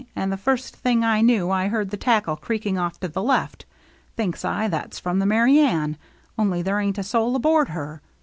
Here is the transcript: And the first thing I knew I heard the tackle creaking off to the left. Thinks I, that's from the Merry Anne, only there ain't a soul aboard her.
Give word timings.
And 0.15 0.31
the 0.31 0.35
first 0.35 0.75
thing 0.75 1.03
I 1.03 1.21
knew 1.21 1.51
I 1.51 1.67
heard 1.67 1.91
the 1.91 1.95
tackle 1.95 2.35
creaking 2.35 2.75
off 2.75 2.99
to 3.01 3.07
the 3.07 3.21
left. 3.21 3.67
Thinks 4.17 4.43
I, 4.43 4.67
that's 4.67 4.97
from 4.97 5.19
the 5.19 5.27
Merry 5.27 5.59
Anne, 5.59 5.95
only 6.39 6.63
there 6.63 6.79
ain't 6.79 6.97
a 6.97 7.03
soul 7.03 7.35
aboard 7.35 7.69
her. 7.69 8.01